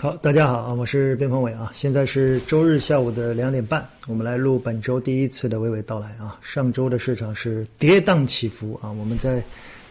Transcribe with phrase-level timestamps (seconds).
[0.00, 6.40] 好，大家好啊，我是边锋伟啊，现在是周日下午的两点半，我们来录本周第一次的娓娓道来啊。
[6.40, 9.42] 上周的市场是跌宕起伏啊，我们在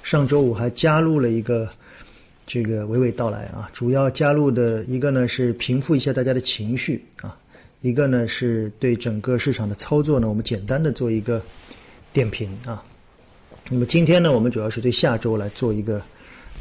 [0.02, 1.70] 上周五还加入了一个
[2.48, 7.38] 这个娓娓道来啊，主要加入的一个呢是平复一下大家的情绪啊，
[7.82, 11.39] 一个呢是对整个市场的操作呢，我们简单的做一个
[12.12, 12.84] 点评啊。
[13.70, 16.02] 那么今天呢，我们主要是对下周来做一个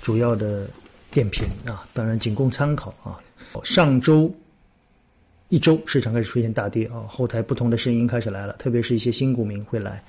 [0.03, 0.69] 主要的
[1.11, 3.19] 点评啊，当然仅供参考啊。
[3.65, 4.33] 上周
[5.49, 10.03] 一周市场开始出现大跌啊，后台不同的声音开始来了，特别是一些新股民会来，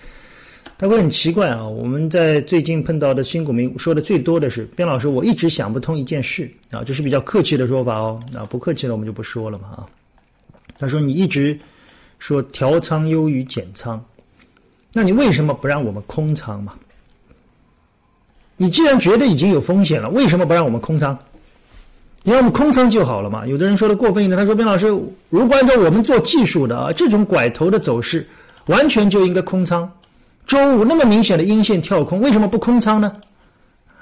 [0.77, 1.65] 他会很奇怪啊。
[1.65, 8.19] 我们在最近碰到的新股民说的最多的是：边老师，我一直想不通一件事啊，这是比较客气的说法哦。
[8.35, 9.87] 啊，不客气了，我们就不说了嘛啊。
[10.77, 11.57] 他说你一直
[12.17, 14.03] 说调仓优于减仓，
[14.91, 16.73] 那你为什么不让我们空仓嘛？
[18.57, 21.17] 你既然觉得已经有风险了，为什么不让我们空仓？
[22.23, 23.47] 你让我们空仓就好了嘛？
[23.47, 24.87] 有的人说的过分一点，他说：“边老师，
[25.29, 28.27] 如果按照我们做技术的啊，这种拐头的走势，
[28.65, 29.89] 完全就应该空仓。
[30.45, 33.13] 周五那么明显的阴线跳空，为什么不空仓呢？”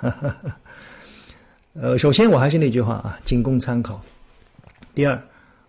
[1.80, 4.02] 呃，首先我还是那句话啊，仅供参考。
[4.96, 5.22] 第二，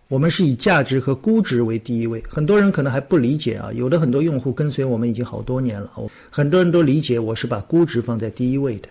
[0.07, 2.23] 我们是以价值和估值为第一位。
[2.27, 5.91] 很多人可能还不理解啊，有的很多用户跟随我们已经好多年了，
[6.31, 8.89] 很多人都理解我是把估值放在第一位的。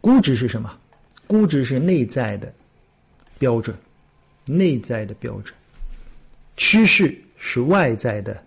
[0.00, 0.72] 估值是什么？
[1.26, 2.52] 估值是内在的
[3.38, 3.76] 标准，
[4.44, 5.54] 内在的标准；
[6.56, 8.40] 趋势是外在的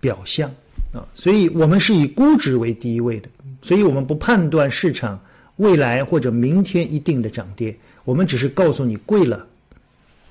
[0.00, 0.50] 表象
[0.92, 1.06] 啊。
[1.14, 3.28] 所以我们是以估值为第一位的，
[3.62, 5.20] 所以我们不判断市场
[5.56, 9.46] 未来或者明天一定的涨跌，我们只是告诉你贵了、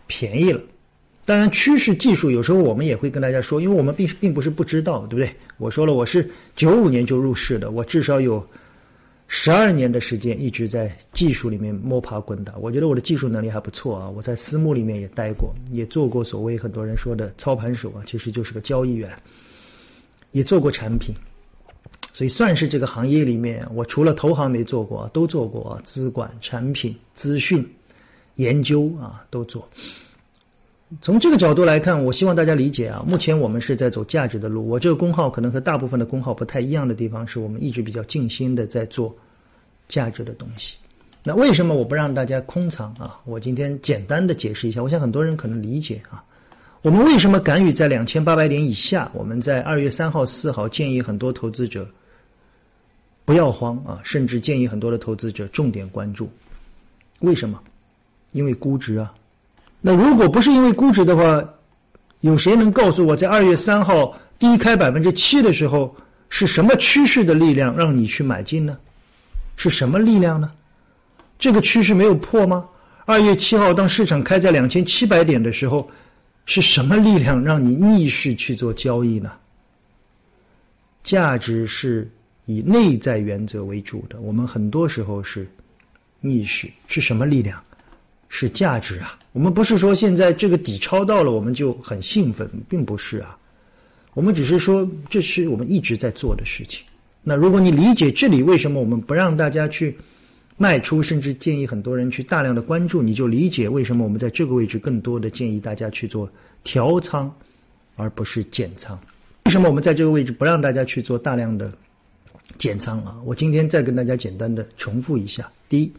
[0.08, 0.62] 便宜了。
[1.26, 5.34] 当然，趋势技术有时候我们也会跟大家说，因为我们并并不是不知道，对不对？
[5.58, 8.46] 我说了，我是九五年就入市的，我至少有。
[9.36, 14.08] 十二年的时间一直在技术里面摸爬滚打，我觉得我的技术能力还不错啊。
[14.08, 19.12] 我在私募里面也待过，也做过所谓很多人说的操盘手啊，其实就是个交易员，
[20.34, 21.16] 也做过产品，
[22.12, 27.68] 所以算是这个行业里面，我除了投行没做过，都做过资管、产品、资讯、
[28.36, 29.68] 研究啊，都做。
[31.02, 34.68] 从这个角度来看，我希望大家理解啊，目前我们是在走价值的路。
[34.68, 39.16] 我这个工号可能和大部分的工号不太一样的地方，是我们一直比较静心的在做
[39.88, 40.78] 价值的东西。
[41.24, 43.20] 那为什么我不让大家空仓啊？
[43.26, 46.24] 我今天简单的解释一下，我想很多人可能理解啊。
[46.82, 49.10] 我们为什么敢于在两千八百点以下？
[49.14, 51.88] 我们在二月三号、四号建议很多投资者
[53.24, 56.30] 不要慌啊，甚至建议很多的投资者重点关注。
[57.20, 57.62] 为什么？
[58.34, 59.14] 因为估值啊。
[59.86, 61.44] 那如果不是因为估值的话，
[62.22, 65.94] 有谁能告诉我，在二月三号低开百分之七的时候，
[66.30, 68.78] 是什么趋势的力量让你去买进呢？
[69.58, 70.50] 是什么力量呢？
[71.38, 72.66] 这个趋势没有破吗？
[73.04, 75.92] 二月七号当市场开在两千七百点的时候，
[76.46, 79.34] 是什么力量让你逆势去做交易呢？
[81.04, 82.10] 价值是
[82.46, 85.46] 以内在原则为主的，我们很多时候是
[86.22, 87.62] 逆势，是什么力量？
[88.36, 89.16] 是价值啊！
[89.32, 93.38] 我们不是说现在这个底抄到了我们就很兴奋，并不是啊。
[94.16, 96.84] 我们只是说这是我们一直在做的事情。
[97.22, 99.96] 那如果你理解这里为什么我们不让大家去
[100.58, 106.28] 卖出，甚至建议很多人去大量的关注，你就理解为什么我们在这个位置更多的建议大家去做
[106.64, 107.32] 调仓，
[107.96, 109.00] 而不是减仓。
[109.46, 111.72] 为什么我们在这个位置不让大家去做大量的
[112.58, 113.22] 减仓啊？
[113.26, 115.94] 我今天再跟大家简单的重复一下：第一。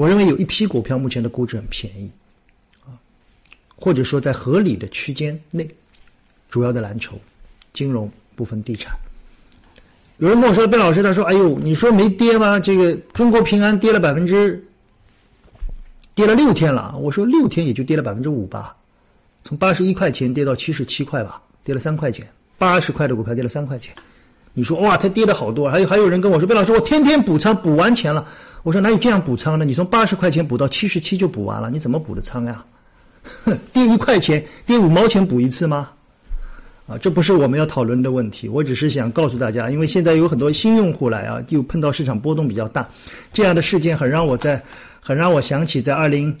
[0.00, 2.10] 我认为有一批股票目前的估值很便宜，
[2.86, 2.96] 啊，
[3.76, 5.68] 或者说在合理的区间内，
[6.48, 7.20] 主要的蓝筹、
[7.74, 8.96] 金融部分、地产。
[10.16, 12.58] 有人跟我说：“贝老师，他说，哎呦，你说没跌吗？
[12.58, 14.64] 这个中国平安跌了百分之，
[16.14, 18.74] 跌了六天了。”我说：“六天也就跌了百分之五吧，
[19.42, 22.26] 从八十一块钱跌到七十七块吧，跌了三块钱。
[22.56, 23.94] 八十块的股票跌了三块钱，
[24.54, 25.68] 你说哇，它跌的好多。
[25.68, 28.26] 还有还有人跟我说：‘贝老师，我天天补仓，补完钱了。’
[28.62, 29.64] 我说哪有这样补仓的？
[29.64, 32.64] 你从八十块钱补到七十七就补完了，你怎么补的仓呀？
[33.72, 35.90] 跌一块钱，跌五毛钱补一次吗？
[36.86, 38.48] 啊，这不是我们要讨论的问题。
[38.48, 42.88] 我只是想告诉大家，因为现在有很多新用户来啊，又碰到市场波动比较大，
[43.32, 44.60] 这样的事件很让我在，
[45.00, 46.36] 很让我想起在二零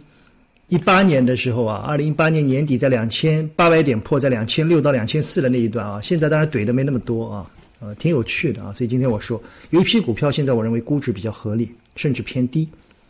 [0.68, 7.46] 一八年的时候啊，二零一八年年底在两千八百点破在两千六到两千四的那一段啊，现在当然怼的没那么多啊。
[7.80, 12.68] 呃，挺有趣的啊，所以今天我说有一批股票，现在我认为估值比较合理，甚至偏低，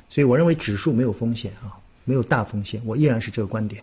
[0.09, 1.75] 所以我认为指数没有风险啊，
[2.05, 3.83] 没有大风险，我依然是这个观点。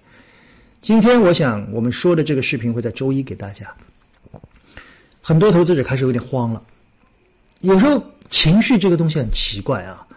[0.82, 3.74] 今天我想我们说的这个视频会在周一给大家。
[5.22, 6.64] 很多投资者开始有点慌了，
[7.60, 10.08] 有时候情绪这个东西很奇怪啊，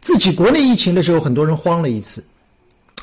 [0.00, 2.24] 自己国内疫情的时候，很多人慌了一次，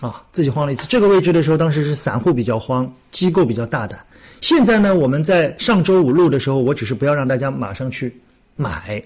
[0.01, 0.85] 啊，自己慌了一次。
[0.89, 4.05] 这个位置的时候，当时是散户比较慌，机构比较大胆。
[4.45, 8.15] 现在呢，我们在上周五录的时候，我只是不要让大家马上去
[8.55, 9.03] 买，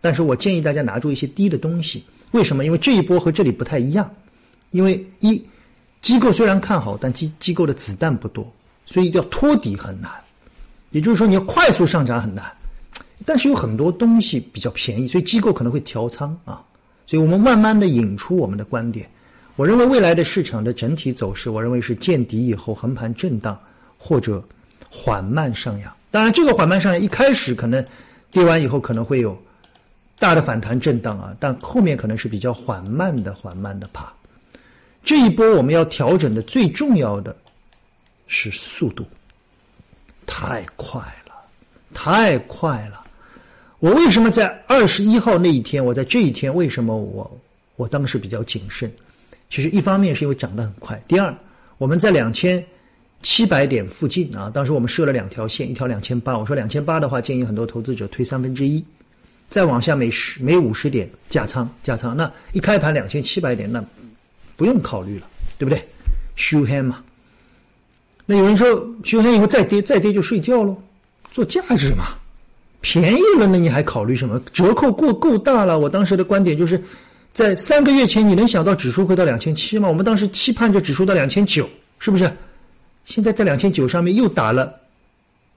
[0.00, 2.02] 但是我建议大家拿住一些低的东西。
[2.30, 2.64] 为什么？
[2.64, 4.10] 因为这一波和这里不太一样，
[4.70, 5.44] 因为一
[6.00, 8.50] 机构虽然看好，但机机构的子弹不多，
[8.86, 10.10] 所以要托底很难。
[10.92, 12.50] 也就是说，你要快速上涨很难。
[13.26, 16.64] 但是有很多东西比较便宜，所以机构可能会调仓啊。
[17.06, 19.06] 所以我们慢慢的引出我们的观点。
[19.56, 23.60] 我认为未来的市场的整体走势，我认为是见底以后横盘震荡
[23.98, 24.42] 或者
[24.96, 25.92] 缓慢上扬。
[26.12, 27.84] 当然，这个缓慢上扬一开始可能
[28.30, 29.36] 跌完以后可能会有
[30.18, 34.12] 大的反弹震荡啊，但后面可能是比较缓慢的、缓慢的爬。
[35.02, 37.36] 这一波我们要调整的最重要的
[38.28, 39.04] 是速度，
[40.24, 41.34] 太快了，
[41.92, 43.04] 太快了。
[43.80, 45.84] 我为什么在二十一号那一天？
[45.84, 47.40] 我在这一天为什么我
[47.76, 48.90] 我当时比较谨慎？
[49.50, 51.34] 其实一方面是因为涨得很快，第二
[51.76, 52.64] 我们在两千
[53.24, 58.84] 七百点附近啊，当时我们设了两条线，一条两千八，我说两千八的话，建议很多投资者推三分之一，
[59.48, 63.82] 再往下每十每五十点加仓加仓，那一开盘两千七百点，那
[64.56, 65.26] 不用考虑了，
[65.58, 65.82] 对不对？
[66.36, 67.02] 休黑嘛。
[68.26, 68.66] 那有人说
[69.02, 70.76] 休黑以后再跌再跌就睡觉喽，
[71.32, 72.08] 做价值嘛。
[72.82, 74.38] 便宜了，那你还考虑什么？
[74.52, 75.78] 折扣过够大了。
[75.78, 76.78] 我当时的观点就是，
[77.32, 79.88] 在三个月前，你能想到指数会到两千七吗？
[79.88, 81.66] 我们当时期盼着指数到两千九，
[81.98, 82.30] 是不是？
[83.04, 84.74] 现在在两千九上面又打了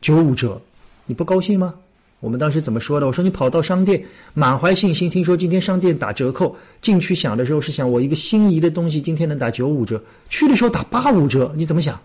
[0.02, 0.62] 九五折，
[1.06, 1.74] 你不高兴吗？
[2.20, 3.06] 我们当时怎么说的？
[3.06, 4.04] 我说你跑到商店
[4.34, 12.00] 满怀信心，听说今天商店打折扣，进去想的时候是想我一个心仪的东西今天能打九五折，去的时候打八五折，你怎么想？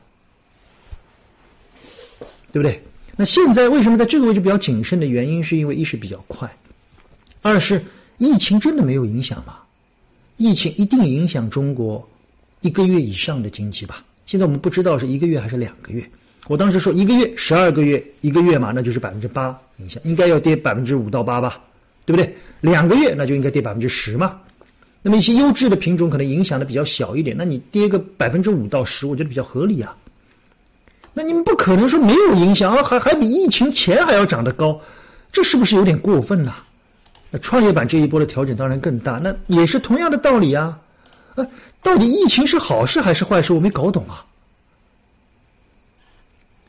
[2.52, 2.78] 对不对？
[3.16, 6.54] 那现在为什么在这个位置比较谨慎的原因，是因为一是比较快，
[7.40, 7.82] 二是
[8.18, 9.60] 疫情真的没有影响吗？
[10.36, 12.06] 疫情一定影响中国
[12.60, 14.04] 一个月以上的经济吧？
[14.26, 16.04] 现在我们不知道是一个月还是两个月。
[16.48, 21.60] 我当时说一个月、十二个月、一个月嘛，那就是百分之八影响，应该要跌百分之五到八吧，
[22.04, 22.34] 对不对？
[22.60, 24.40] 两个月那就应该跌百分之十嘛。
[25.02, 29.96] 那么一些优质的品种可能影响的比较小一点，那你跌个百分之五到十，我觉得比较合理啊。
[31.14, 34.80] 那你们不可能说没有影响啊，还还比疫情前还要涨得高，
[35.30, 36.56] 这是不是有点过分呐？
[37.30, 40.78] 那创业板这一波的调整当然更大，那也是同样的道理啊。
[41.34, 41.46] 啊，
[41.82, 43.52] 到底疫情是好事还是坏事？
[43.52, 44.24] 我没搞懂啊。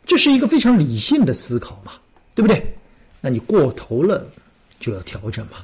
[0.05, 1.93] 这是一个非常理性的思考嘛，
[2.35, 2.73] 对不对？
[3.21, 4.27] 那你过头了
[4.79, 5.59] 就要调整嘛。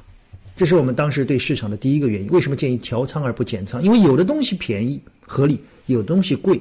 [0.56, 2.28] 这是我们当时对市场的第一个原因。
[2.30, 3.82] 为什么建议调仓而不减仓？
[3.82, 6.60] 因为有的东西便宜合理，有的东西贵。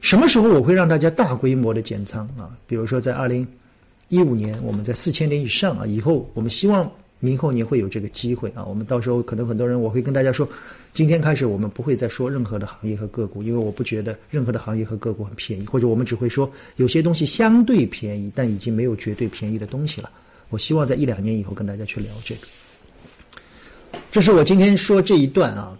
[0.00, 2.50] 什么时候我会让大家大规模的减仓啊？
[2.66, 3.46] 比如说在二零
[4.08, 8.64] 一五年，我们在四千点以上啊，以后我们希望明后年会有这个机会啊。
[8.64, 10.48] 我们到时候可能很多人我会跟大家说，
[10.92, 20.10] 今天开始我们不会再说任何的行业和个股，因为我不觉得任何的行业和个股很便宜，或者我们只会说有些东西相对便宜，但已经没有绝对便宜的东西了。
[20.48, 22.40] 我希望在一两年以后跟大家去聊这个。
[24.10, 25.78] 这是我今天说这一段啊，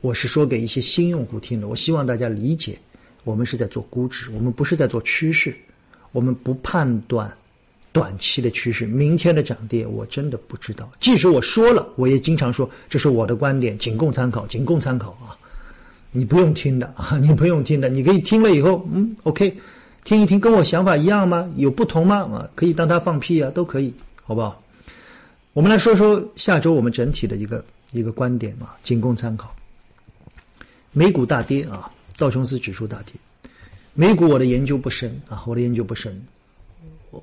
[0.00, 2.76] 我是说给一些新用户听的，我希望大家理解。
[3.24, 5.54] 我们是在做估值，我们不是在做趋势，
[6.10, 7.32] 我们不判断
[7.92, 10.90] 短期的趋势，明天的涨跌我真的不知道。
[10.98, 15.36] 即使我说了，我也经常说这是我的观点，仅供参考，仅供参考啊！
[16.10, 19.56] 你不用听的啊， 你不用听的，你可以听了以后，嗯，OK，
[20.04, 21.50] 听一听，跟我想法一样吗？
[21.56, 22.16] 有不同吗？
[22.18, 23.92] 啊，可以当他放屁啊，都可以，
[24.24, 24.62] 好不好？
[25.52, 29.54] 我们来说说下周我们整体的一个一个观点嘛，仅供参考。
[30.92, 31.90] 美股大跌啊。
[32.18, 33.14] 道琼斯指数大跌，
[33.94, 36.22] 美股我的研究不深啊，我的研究不深，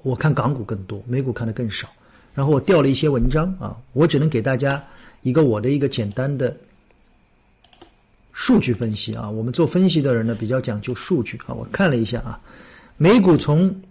[0.03, 1.89] 我看港股更多，美股看的更少。
[2.33, 4.83] 然后我调了一些文章啊，我只能给大家
[5.21, 6.55] 一个我的一个简单的
[8.31, 9.29] 数据分析啊。
[9.29, 11.53] 我们做分析的人呢比较讲究数据啊。
[11.53, 12.39] 我看了一下啊，
[12.97, 13.81] 美股从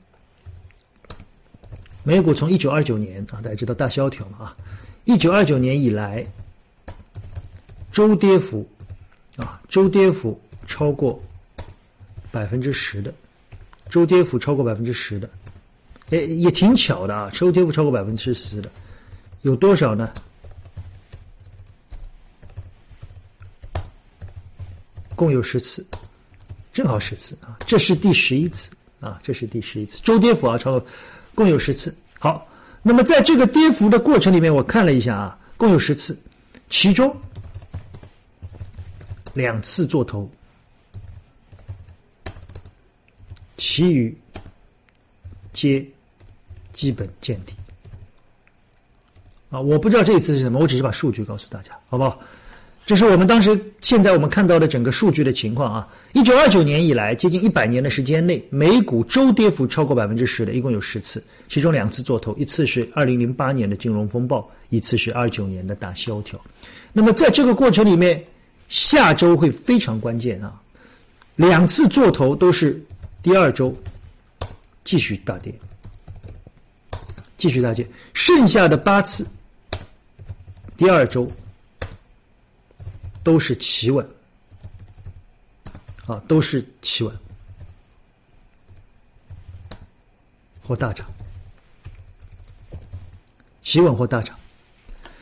[2.02, 4.56] 美股从一九二九年啊，大家知道大萧条嘛啊，
[5.04, 6.24] 一九二九年以来
[7.92, 8.68] 周跌幅
[9.36, 10.40] 啊，周跌幅。
[10.68, 11.18] 超过
[12.30, 13.10] 百分之十的
[13.88, 15.30] 周跌幅超过百分之十的，
[16.10, 17.30] 哎，也挺巧的啊！
[17.34, 18.70] 周跌幅超过百分之十的
[19.42, 20.10] 有多少呢？
[25.14, 25.84] 共有十次，
[26.72, 27.58] 正好十次啊！
[27.66, 29.20] 这是第十一次啊！
[29.22, 30.86] 这是第十一次周跌幅啊，超过
[31.34, 31.94] 共有十次。
[32.18, 32.46] 好，
[32.82, 36.18] 那么在这个跌幅的过程里面，我看了一下啊，共有十次，
[36.70, 37.14] 其中
[39.34, 40.30] 两次做头。
[43.56, 44.16] 其余
[45.52, 45.84] 皆
[46.78, 47.52] 基本见底。
[49.50, 52.20] 啊，我不知道这一次是什么，我只是把数据告诉大家，好不好？
[52.86, 55.88] 这是我们当时现在我们看到的整个数据的情况啊。
[56.12, 66.40] 一九二九年以来，接近一百年的时间内，美股周跌幅超过百分之十的，一共有十次，其中两次做头，一次是二零零八年的金融风暴，一次是二九年的大萧条。
[66.92, 68.24] 那么在这个过程里面，
[68.68, 70.62] 下周会非常关键啊，
[71.34, 72.80] 两次做头都是
[73.22, 73.74] 第二周
[74.84, 75.52] 继续大跌，
[77.38, 79.26] 继续大跌，剩下的八次
[80.76, 81.26] 第二周
[83.22, 84.06] 都是企稳。
[86.06, 87.14] 啊，都是企稳
[90.62, 91.06] 或大涨，
[93.62, 94.34] 企稳或大涨，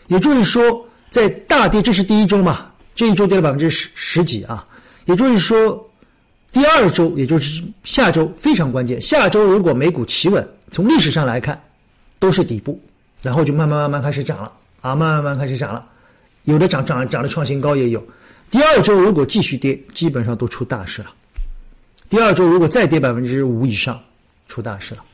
[0.07, 2.71] 也就是说，在大跌，这是第一周嘛？
[2.95, 4.65] 这一周跌了百分之十十几啊，
[5.07, 5.91] 也就是说，
[6.53, 9.03] 第二周，也就是下周非常关键。
[9.03, 11.61] 下周如果美股企稳，从历史上来看，
[12.19, 12.81] 都是底部，
[13.23, 15.87] 然后就慢慢慢慢开始涨了啊，慢慢慢开始涨了，
[16.45, 18.05] 有的涨涨涨的创新高也有。
[18.51, 21.09] 第二周如果继续跌，基本上都出大事了。
[22.09, 24.01] 第二周如果再跌百分之五以上，
[24.49, 25.05] 出大事了。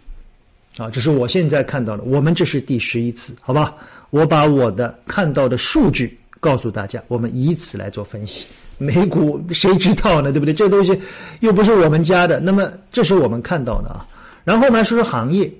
[0.76, 2.02] 啊，这是我现在看到的。
[2.02, 3.74] 我们这是第十一次，好吧？
[4.10, 8.46] 我把我的看到的数据告诉大家，我们以此来做分析。
[8.78, 10.30] 美股 谁知道呢？
[10.32, 10.52] 对不对？
[10.52, 11.00] 这东西
[11.40, 12.40] 又不是我们家的。
[12.40, 14.06] 那么这是我们看到的啊。
[14.44, 15.50] 然后我们来说说行业。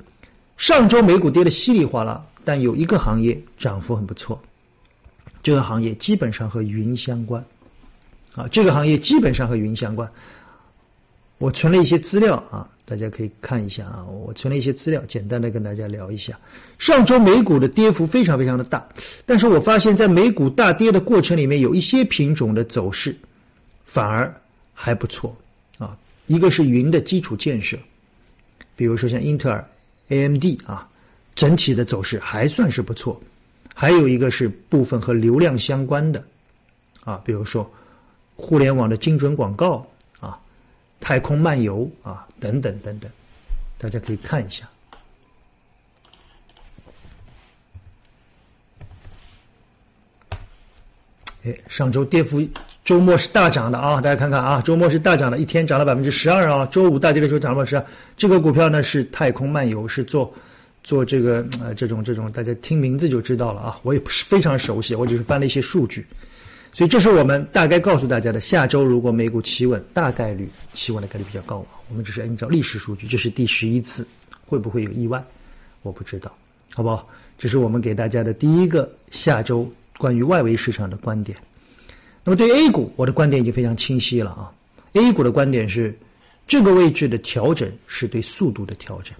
[0.63, 4.41] 上周美股跌得稀里哗啦，但有一个行业涨幅很不错。
[5.43, 7.45] 这个行业基本上和云相关。
[8.37, 10.09] 啊，这个行业基本上和云相关。
[11.39, 14.07] 我存了一些资料啊，大家可以看一下啊。
[14.07, 16.39] 我存了一些资料，简单的跟大家聊一下。
[16.79, 18.87] 上周美股的跌幅非常非常的大，
[19.27, 23.13] 但是我发现，在美股大跌的过程里面，有一些品种的走势
[23.85, 24.33] 反而
[24.73, 25.37] 还不错
[25.79, 25.99] 啊。
[26.29, 27.77] 一个是云的基础建设，
[28.77, 29.69] 比如说像英特尔、
[30.13, 30.89] AMD 啊，
[31.35, 33.21] 整体的走势还算是不错。
[33.75, 36.23] 还有一个是部分和流量相关的
[37.05, 37.69] 啊，比如说。
[38.35, 39.87] 互联网的精准广告
[40.19, 40.41] 啊，
[41.01, 43.09] 太空漫游啊，等等等等，
[43.79, 44.69] 大家可以看一下。
[51.45, 52.41] 哎，上周跌幅，
[52.85, 54.01] 周末是大涨的啊！
[54.01, 56.67] 大家看看啊，周末是大涨的，一天涨了百分之十二啊。
[56.67, 57.87] 周五大跌的时候涨了十二。
[58.17, 60.33] 这个股票呢是太空漫游，是做
[60.83, 63.79] 做这个呃这种这种，大家听名字就知道了啊。
[63.85, 66.05] 我也不是非常熟悉，我只是翻了一些数据。
[66.73, 68.41] 所以这是我们大概告诉大家的。
[68.41, 71.79] 下周如果美股企稳，大概率企稳的概率比较高啊。
[71.89, 74.05] 我们只是按照历史数据，这是第十一次，
[74.45, 75.23] 会不会有意外？
[75.83, 76.35] 我不知道，
[76.75, 77.07] 好不好？
[77.39, 81.39] 这是我们给大家的第一个下周关于外围市场的观点。
[82.25, 84.53] 那么对于 A 股，我的观点已经非常清晰了啊。
[84.93, 85.99] A 股的观点是，
[86.47, 89.15] 这个位置的调整是对速度的调整。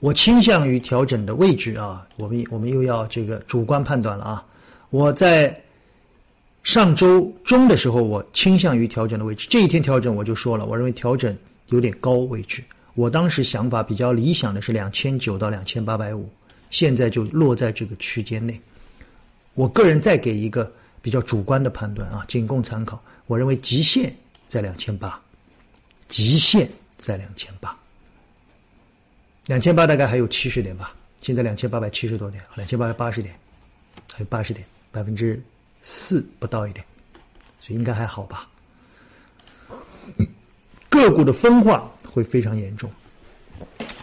[0.00, 4.46] 我倾向于调整的位置啊，我们我们又要这个主观判断了啊。
[4.90, 5.62] 我在。
[6.66, 9.46] 上周中的时候，我倾向于调整的位置。
[9.48, 11.32] 这一天调整，我就说了，我认为调整
[11.68, 12.60] 有点高位置。
[12.94, 16.28] 我当时想法比较理想的是两千九到两千八百五，
[16.70, 18.60] 现在就落在这个区间内。
[19.54, 20.68] 我个人再给一个
[21.06, 23.00] 比较主观的判断啊，仅供参考。
[23.28, 24.12] 我认为极限
[24.48, 25.22] 在两千八，
[26.08, 27.78] 极限在两千八，
[29.46, 30.92] 两千八大概还有七十点吧。
[31.20, 33.32] 现在两千八百七十多点，两千八百八十点，
[34.12, 35.40] 还有八十点，百分之。
[35.88, 36.84] 四不到一点，
[37.60, 38.48] 所以应该还好吧。
[40.88, 42.90] 个股的分化会非常严重，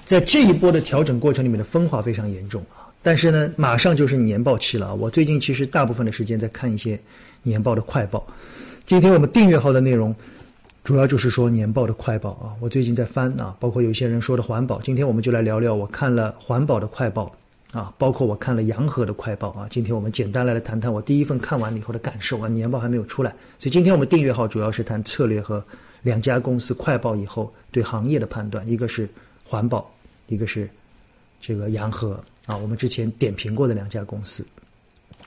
[0.05, 2.92] 在这一波的调整过程里面的分化非常严重啊。
[3.03, 4.93] 但是呢，马上就是年报期了啊。
[4.93, 6.98] 我最近其实大部分的时间在看一些
[7.43, 8.25] 年报的快报。
[8.86, 10.15] 今天我们订阅号的内容
[10.83, 12.55] 主要就是说年报的快报啊。
[12.62, 14.81] 我最近在翻啊，包括有些人说的环保。
[14.81, 17.36] 今天我们就来聊聊我看了环保的快报。
[17.74, 25.65] 啊，包括我看了洋河的快报啊，今天我们简单来来谈谈我第一份看完了以后的感受啊，年报还没有出来，所以今天我们订阅号主要是谈策略和
[26.03, 29.10] 两家公司快报以后对行业的判断，一个是
[29.43, 29.91] 环保，
[30.27, 30.69] 一个是
[31.41, 34.45] 这个洋河啊，我们之前点评过的两家公司，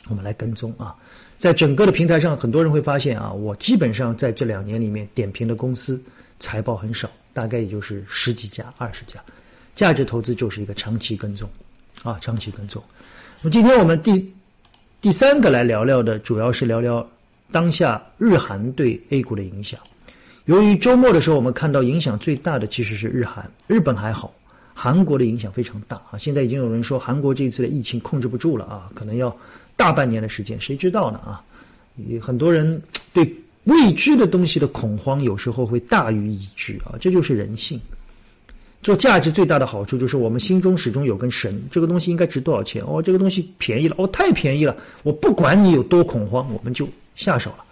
[0.08, 0.94] 我们来跟踪啊，
[1.38, 6.02] 在整个的平台上，很多人会发现啊，我基本上在这两年里面点评的公司
[6.38, 9.20] 财报很少，大概也就是十几家、二十家，
[9.74, 11.48] 价值投资就是一个长期跟踪。
[12.02, 12.80] 啊，长期跟踪。
[13.40, 14.32] 那么今天我们第
[15.00, 17.04] 第三个来聊聊的，主要是聊聊
[17.50, 19.80] 当下日韩对 A 股的影响。
[20.44, 24.32] 由于周末的时候，我们看到影响最大的其实是日韩，日本还好，
[24.78, 26.18] 韩国的影响非常大啊。
[26.18, 29.34] 现在已经有人说韩国这一次的疫情控制不住了啊，可能要
[29.74, 31.42] 大半年的时间，谁知道呢啊？
[32.20, 32.82] 很多人
[33.14, 37.80] 对未知的东西的恐慌有时候会大于已知啊，这就是人性。
[38.82, 42.84] 做价值最大的好处就是我们心中始终有根神，这个东西应该值多少钱？
[42.86, 47.64] 哦，这个东西便宜了，哦，太便宜了，我不管你有多恐慌，我们就下手了。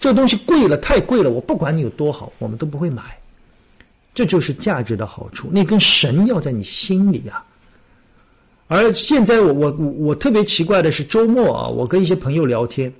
[0.00, 3.02] 这东西贵了，太贵了，我不管你有多好，我们都不会买。
[4.18, 7.40] 这就是价值的好处，那根神要在你心里啊。
[8.66, 12.92] 而现在我我我特别奇怪的是，周末啊，我跟一些朋友聊天，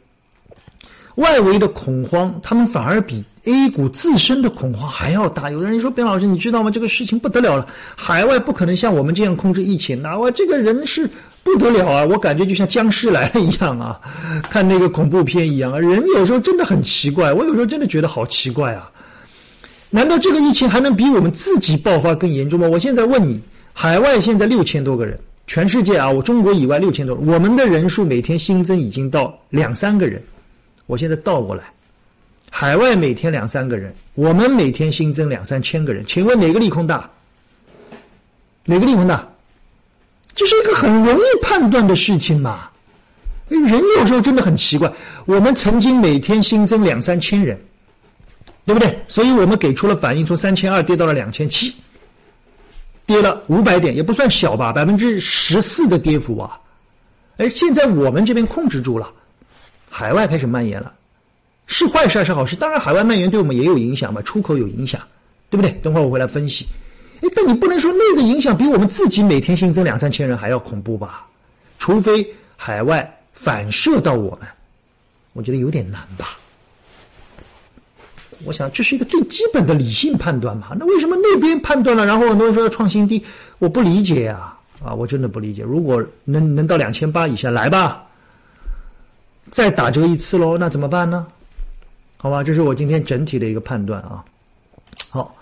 [1.17, 5.51] 外围的恐慌，他们反而比 A 股自身的恐慌还要大。
[5.51, 6.71] 有的人说：“边老师，你知道吗？
[6.71, 11.11] 这个事情不得了了，海外不可能像我们这样控制疫情，那我这个人是
[11.43, 12.05] 不得了啊！
[12.05, 14.01] 我感觉就像僵尸来了一样啊，
[14.49, 15.81] 看那个恐怖片一样啊。
[15.81, 18.89] 人有时候真的很奇怪，我有时候真的觉得好奇怪啊。
[19.91, 22.69] 难道这个疫情还能比我们自己爆发更严重吗？
[22.69, 23.41] 我现在问你，
[23.73, 25.19] 海外现在六千多个人。”
[25.49, 30.23] 全世界啊，我中国以外六千多，我们的人数每天新增已经到两三个人。
[30.85, 31.65] 我现在倒过来，
[32.51, 36.05] 海外每天两三个人，我们每天新增两三千个人。
[36.07, 37.09] 请问哪个利空大？
[38.67, 39.27] 哪个利空大？
[40.35, 42.69] 这是一个很容易判断的事情嘛。
[43.49, 44.93] 人有时候真的很奇怪。
[45.25, 47.59] 我们曾经每天新增两三千人，
[48.69, 48.99] 对不对？
[49.09, 51.75] 所以我们给出了反应，从三千二跌到了两千七。
[53.07, 56.61] 跌了五百点也不算小吧，百分之十四的跌幅啊！
[57.39, 59.11] 哎，现在我们这边控制住了，
[59.89, 60.93] 海外开始蔓延了，
[61.67, 62.55] 是坏事还是好事？
[62.55, 65.01] 当然，海外蔓延对我们也有影响嘛，出口有影响，
[65.49, 65.71] 对不对？
[65.83, 66.67] 等会儿我会来分析。
[67.23, 71.27] 哎，但你不能说那个影响比我们自己每天新增两三千人还要恐怖吧？
[71.79, 72.23] 除非
[72.59, 74.47] 海外反射到我们，
[75.33, 76.37] 我觉得有点难吧。
[78.45, 80.69] 我想这是一个最基本的理性判断嘛？
[80.79, 83.23] 那为什么那边判断了，然后很多人说要创新低？
[83.59, 84.59] 我不理解啊！
[84.85, 85.63] 啊，我真的不理解。
[85.63, 88.05] 如果能能到两千八以下来吧，
[89.51, 91.27] 再打折一次喽，那怎么办呢？
[92.17, 94.25] 好吧，这是我今天整体的一个判断啊。
[95.11, 95.35] 好，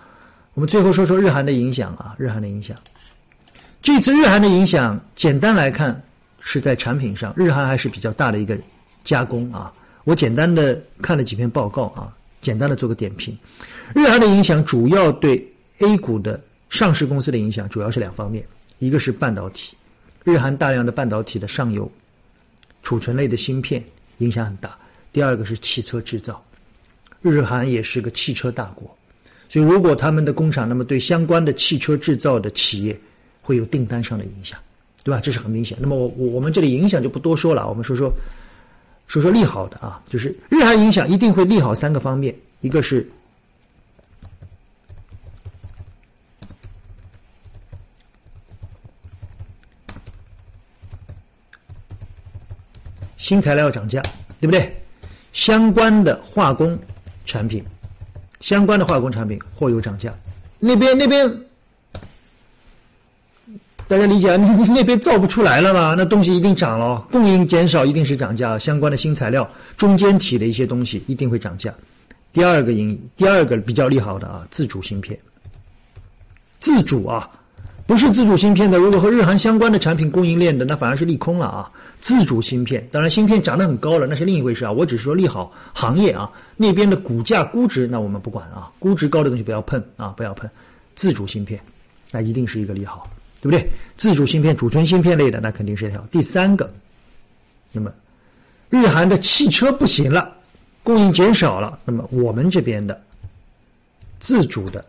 [0.54, 2.74] 我们最后说说日韩的影响啊，日韩的影响。
[3.82, 6.02] 这次日韩的影响，简单来看
[6.40, 8.56] 是在产品上，日韩还是比较大的一个
[9.04, 9.70] 加工啊。
[10.04, 12.10] 我简单的看了几篇报告啊。
[12.46, 13.36] 简单的做个点评，
[13.92, 15.44] 日韩的影响主要对
[15.78, 16.40] A 股的
[16.70, 18.46] 上市公司的影响主要是两方面，
[18.78, 19.76] 一个是半导体，
[20.22, 21.90] 日韩大量的半导体的上游
[22.84, 23.82] 储存类的芯片
[24.18, 24.70] 影响很大；
[25.12, 26.40] 第二个是汽车制造，
[27.20, 28.96] 日韩也是个汽车大国，
[29.48, 32.96] 所以如果他们的工厂，那么对相关的汽车制造的企业
[33.42, 34.56] 会有订单上的影响，
[35.02, 35.20] 对吧？
[35.20, 35.76] 这是很明显。
[35.80, 38.08] 那么我我们这里影响就不多说了，我们说说。
[39.06, 43.08] 说说利好的啊，就是日韩影响一定会利好三个方面，一个是
[53.16, 54.02] 新材料涨价，
[54.40, 54.76] 对不对？
[55.32, 56.78] 相关的化工
[57.24, 57.64] 产品，
[58.40, 60.14] 相关的化工产品或有涨价，
[60.58, 61.45] 那边那边。
[63.88, 64.36] 大家理解啊？
[64.36, 65.94] 你 那边造不出来了嘛？
[65.96, 68.58] 那东西一定涨了，供应减少一定是涨价。
[68.58, 71.72] 相关的新材料、中间体的一些东西一定会涨价。
[72.32, 75.16] 第二个因，第二个比较利好的啊，自主芯片。
[76.58, 77.30] 自主啊，
[77.86, 81.70] 不是自主芯片的，如果和日韩相关的产品供应链的，那反而是利空了啊。
[82.00, 84.72] 自主芯片，当然芯片涨得很高了，那是另一回事啊。
[84.72, 90.50] 我只是说利好行业啊，那边的股价估值，那我们不管啊，估值高的东西不要碰啊，不要碰。
[90.96, 91.60] 自主芯片，
[92.10, 93.08] 那一定是一个利好。
[93.40, 93.70] 对不对？
[93.96, 96.00] 自主芯片、储存芯片类的，那肯定是一条。
[96.10, 96.72] 第三个，
[97.70, 97.92] 那么
[98.70, 100.34] 日韩的汽车不行了，
[100.82, 103.00] 供应减少了，那么我们这边的
[104.18, 104.84] 自主的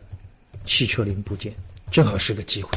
[0.65, 1.53] 汽车零部件
[1.91, 2.69] 正好是个机会，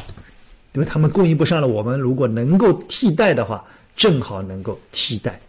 [0.72, 3.64] 因为他们供应不上了，我们如果能够替代的话，
[3.96, 5.40] 正好能够替代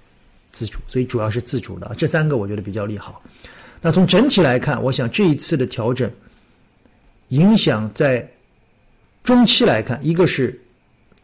[0.51, 1.93] 自主，所以主要是自主的。
[1.97, 3.21] 这三个我觉得比较利好。
[3.81, 6.09] 那从整体来看，我想这一次的调整
[7.29, 8.27] 影响在。
[9.23, 10.59] 中期来看，一个是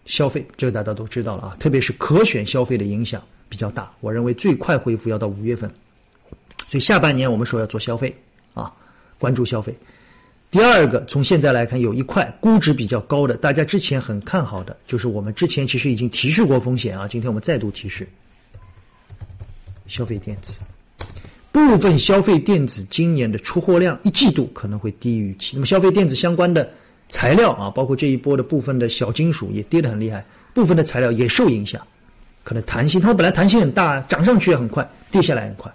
[0.05, 3.91] 消费，这个大家都知道了啊，特别是可选消费的影响比较大。
[4.01, 5.69] 我认为最快恢复要到五月份，
[6.69, 8.15] 所以下半年我们说要做消费
[8.53, 8.71] 啊，
[9.17, 9.75] 关注消费。
[10.51, 18.07] 第二个，从现在来看，有一块估值比较高的，大家之前很看好的，就是我们之前其实已经提示过风险啊，今天我们再度提示，
[19.87, 20.61] 消费电子
[21.51, 25.55] 部分消费电子今年的出货量一季度可能会低于预期。
[25.55, 26.71] 那么消费电子相关的。
[27.09, 31.81] 材料啊，包括这一波的部分的小金属也跌得很厉害，部分的材料也受影响，
[32.43, 35.73] 可能弹性，它本来弹性很大，涨上去也很快，跌下来很快，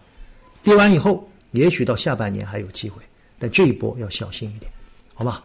[0.62, 3.02] 跌完以后，也许到下半年还有机会，
[3.38, 4.70] 但这一波要小心一点，
[5.14, 5.42] 好吧？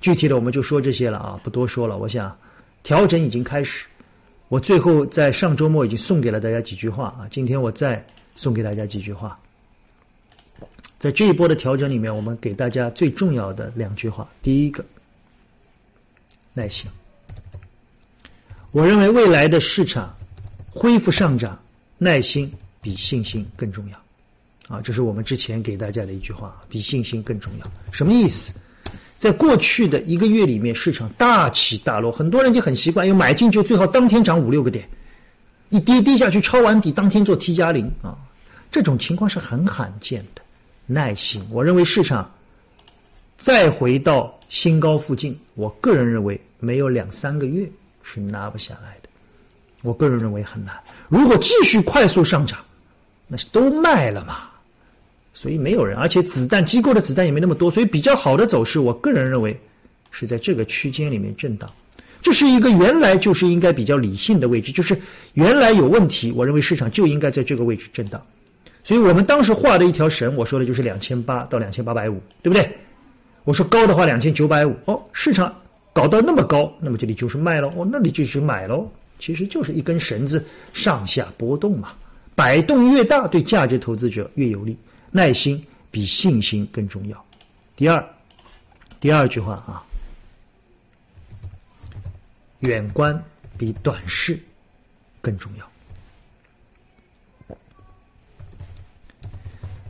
[0.00, 1.98] 具体的我们就说这些了啊，不多说了。
[1.98, 2.34] 我想
[2.82, 3.86] 调整已经开始，
[4.48, 8.02] 我最后在上周末已经送给了大家几句话啊，今天我再
[8.36, 9.38] 送给大家几句话，
[10.98, 14.82] 在这一波的调整里面，我们给大家最重要的两句话，第一个。
[16.56, 16.90] 耐心。
[18.70, 20.16] 我认为未来的市场
[20.70, 21.58] 恢复上涨，
[21.98, 24.74] 耐心比信心更重要。
[24.74, 27.70] 啊，这是我们之前给大家的一句话，比信心更重要。
[27.92, 28.54] 什么意思？
[29.18, 34.88] 在过去的一个月里面，市场大起大落，很多人就很习惯，要买进就最好当天涨五六个点，
[35.68, 38.16] 一跌跌下去抄完底，当天做 T 加零啊，
[38.70, 40.40] 这种情况是很罕见的。
[40.86, 42.30] 耐心，我认为市场
[43.38, 47.68] 再回到新高附近，我个人认为没有两三个月
[48.02, 49.08] 是拿不下来的。
[49.82, 50.74] 我个人认为很难。
[51.08, 52.58] 如果继续快速上涨，
[53.28, 54.48] 那是都卖了嘛。
[55.32, 59.54] 所以没有人，而且子弹机构的子弹也没那么多，所以比较好的走势，我个人认为
[60.10, 61.70] 是在这个区间里面震荡。
[62.22, 64.98] 这是一个原来就是应该比较理性的位置，就是
[65.34, 68.20] 原来有问题，我认为市场就应该在这个位置震荡。
[68.82, 72.68] 所以我们当时画的一条绳，我说的就是两千八到两千八百五，对不对？
[73.44, 75.54] 我说高的话两千九百五，哦，市场
[75.96, 78.86] 搞到那么高，那么这里就是卖喽，哦，那里就是买喽，
[79.18, 81.94] 其实就是一根绳子上下波动嘛，
[82.34, 84.76] 摆动越大，对价值投资者越有利。
[85.10, 87.24] 耐心比信心更重要。
[87.76, 88.06] 第二，
[89.00, 89.82] 第二句话啊，
[92.60, 93.18] 远观
[93.56, 94.38] 比短视
[95.22, 97.56] 更重要。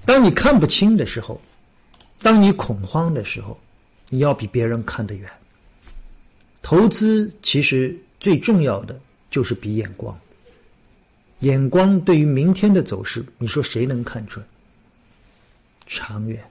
[0.05, 1.41] 当你看不清的时候，
[2.23, 3.59] 当你恐慌的时候，
[4.09, 5.29] 你要比别人看得远。
[6.63, 8.99] 投资其实最重要的
[9.31, 10.19] 就是比眼光。
[11.41, 14.45] 眼光对于明天的走势，你说谁能看准？
[15.87, 16.43] 长远，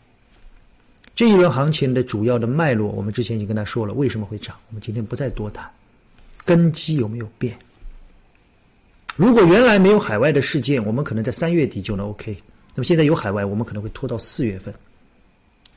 [1.16, 4.56] 这一轮行情的主要的脉络，我们之前已经跟他说了，为什么会涨？
[4.70, 5.70] 我们今天不再多谈，
[6.46, 7.58] 根基有没有变？
[9.18, 12.38] 如果原来没有海外的事件，我们可能在三月底就能 OK。
[12.76, 14.74] 那么现在有海外，我们可能会拖到四月份，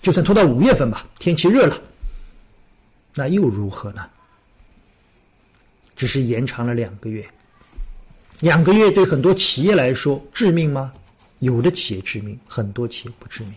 [0.03, 1.07] 就算拖到五月份吧。
[1.19, 1.81] 天气热了，
[3.15, 4.09] 那又如何呢？
[5.99, 7.27] 只是延长了两个月，
[8.39, 10.93] 两个月对很多企业来说致命吗？
[11.41, 13.53] 有的企业致命，很多企业不致命。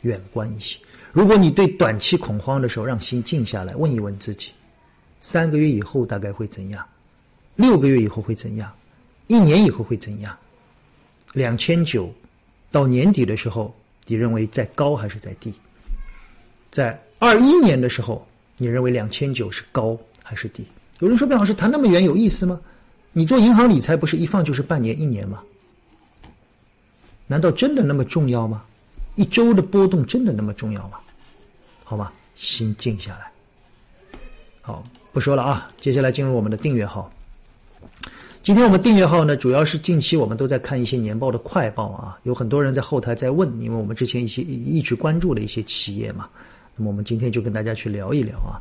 [0.00, 0.78] 远观一些，
[1.12, 4.50] 如果你对短期恐慌的时候，让心静下来，问一问自己：
[5.20, 6.82] 三个月以后大概会怎样？
[7.54, 8.72] 六个月以后会怎样？
[9.26, 10.34] 一年以后会怎样？
[11.34, 12.10] 两千九
[12.70, 15.52] 到年底的时候，你认为在高还是在低？
[16.70, 18.26] 在二一年的时候，
[18.56, 20.66] 你认为两千九是高还是低？
[21.00, 22.60] 有人说：“卞老师谈那么远有意思吗？
[23.12, 25.42] 你做银行理财不是一放就是半年、一年吗？”
[27.26, 28.62] 难道真的那么重要吗？
[29.14, 30.98] 一周的波动真的那么重要吗？
[31.84, 33.30] 好吧，心静下来。
[34.60, 34.82] 好，
[35.12, 37.10] 不说了啊，接下来进入我们的订阅号。
[38.42, 46.28] 今天我们订阅号呢，主要是近期我们都在看一些年报的快报啊，有很多人在后台在问，因为我们之前一些一直关注的一些企业嘛，
[46.76, 48.56] 那么我们今天就跟大家去聊一聊啊。